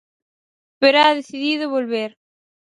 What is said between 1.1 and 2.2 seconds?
decidido volver.